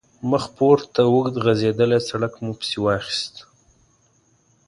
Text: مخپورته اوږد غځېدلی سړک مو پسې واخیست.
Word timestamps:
مخپورته 0.31 0.99
اوږد 1.09 1.35
غځېدلی 1.43 1.99
سړک 2.09 2.33
مو 2.43 2.51
پسې 2.59 2.77
واخیست. 2.83 3.35